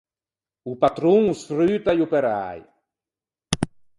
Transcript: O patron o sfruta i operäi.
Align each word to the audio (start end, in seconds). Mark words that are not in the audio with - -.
O 0.65 0.75
patron 0.83 1.19
o 1.29 1.35
sfruta 1.41 1.91
i 1.97 1.99
operäi. 2.07 2.61